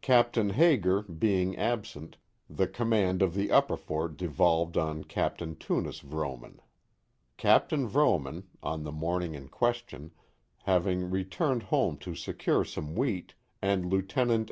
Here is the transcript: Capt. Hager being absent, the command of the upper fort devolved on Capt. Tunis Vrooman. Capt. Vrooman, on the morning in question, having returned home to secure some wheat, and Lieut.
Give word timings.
Capt. 0.00 0.34
Hager 0.34 1.02
being 1.02 1.56
absent, 1.56 2.16
the 2.48 2.66
command 2.66 3.22
of 3.22 3.34
the 3.34 3.52
upper 3.52 3.76
fort 3.76 4.16
devolved 4.16 4.76
on 4.76 5.04
Capt. 5.04 5.38
Tunis 5.60 6.00
Vrooman. 6.00 6.58
Capt. 7.36 7.70
Vrooman, 7.70 8.46
on 8.64 8.82
the 8.82 8.90
morning 8.90 9.36
in 9.36 9.46
question, 9.46 10.10
having 10.64 11.08
returned 11.08 11.62
home 11.62 11.96
to 11.98 12.16
secure 12.16 12.64
some 12.64 12.96
wheat, 12.96 13.34
and 13.62 13.86
Lieut. 13.86 14.12